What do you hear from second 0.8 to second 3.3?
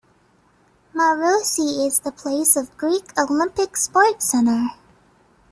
Maroussi is the place of Greek